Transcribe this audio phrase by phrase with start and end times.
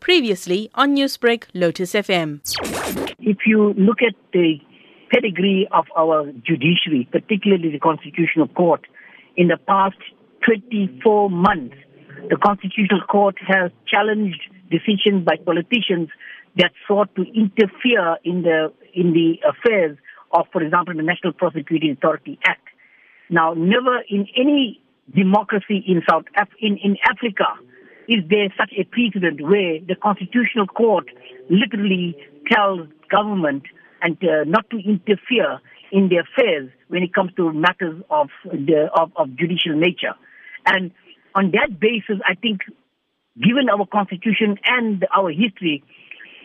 [0.00, 2.40] Previously on Newsbreak, Lotus FM.
[3.20, 4.58] If you look at the
[5.10, 8.80] pedigree of our judiciary, particularly the Constitutional Court,
[9.36, 9.96] in the past
[10.46, 11.76] 24 months,
[12.28, 16.08] the Constitutional Court has challenged decisions by politicians
[16.56, 19.96] that sought to interfere in the in the affairs
[20.32, 22.66] of, for example, the National Prosecuting Authority Act.
[23.28, 24.80] Now, never in any
[25.14, 27.46] democracy in South Af- in, in Africa
[28.10, 31.06] is there such a precedent where the Constitutional Court
[31.48, 32.16] literally
[32.50, 33.62] tells government
[34.02, 35.60] and uh, not to interfere
[35.92, 40.14] in their affairs when it comes to matters of the of, of judicial nature.
[40.66, 40.90] And
[41.36, 42.60] on that basis, I think,
[43.36, 45.84] given our constitution and our history,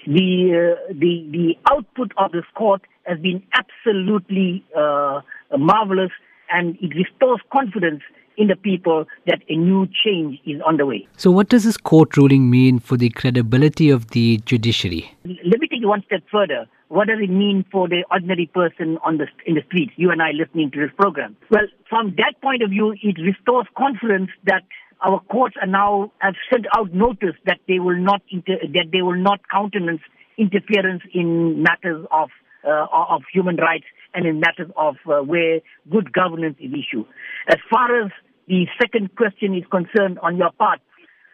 [0.05, 5.21] the uh, the the output of this court has been absolutely uh,
[5.57, 6.11] marvelous,
[6.51, 8.03] and it restores confidence
[8.37, 11.07] in the people that a new change is underway.
[11.17, 15.15] So, what does this court ruling mean for the credibility of the judiciary?
[15.23, 16.67] Let me take you one step further.
[16.89, 19.93] What does it mean for the ordinary person on the in the streets?
[19.95, 21.35] You and I listening to this program.
[21.49, 24.63] Well, from that point of view, it restores confidence that
[25.01, 29.01] our courts are now have sent out notice that they will not inter- that they
[29.01, 30.01] will not countenance
[30.37, 32.29] interference in matters of
[32.67, 35.59] uh, of human rights and in matters of uh, where
[35.91, 37.05] good governance is issue.
[37.47, 38.11] As far as
[38.47, 40.79] the second question is concerned on your part,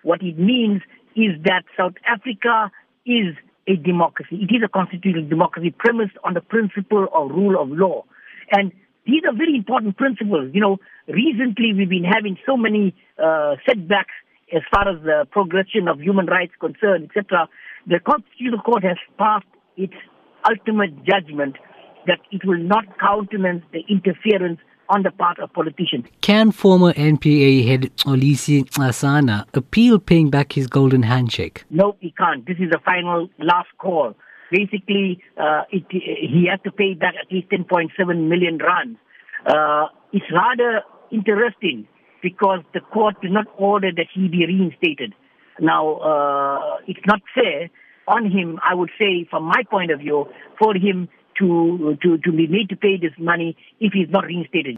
[0.04, 0.82] what it means
[1.16, 2.72] is that South Africa
[3.06, 3.36] is
[3.68, 4.40] a democracy.
[4.42, 8.06] It is a constitutional democracy premised on the principle of rule of law.
[8.52, 8.72] And
[9.06, 10.52] these are very important principles.
[10.54, 14.14] You know, recently we've been having so many uh, setbacks
[14.54, 17.48] as far as the progression of human rights concerned, etc.
[17.88, 19.46] The Constitutional Court has passed
[19.78, 19.94] its
[20.50, 21.56] ultimate judgment
[22.08, 24.60] that it will not countenance the interference
[24.92, 26.06] on the part of politicians.
[26.20, 31.64] Can former NPA head Mxolisi Nxasana appeal paying back his golden handshake?
[31.70, 32.46] No, he can't.
[32.46, 34.14] This is the final last call.
[34.52, 39.00] Basically, uh, it, he has to pay back at least 10.7 million rands.
[39.46, 41.88] Uh, it's rather interesting
[42.22, 45.14] because the court did not order that he be reinstated.
[45.60, 47.70] Now, uh, it's not fair
[48.08, 50.26] on him, I would say, from my point of view,
[50.60, 51.08] for him
[51.40, 54.78] to, to, to be made to pay this money if he's not reinstated.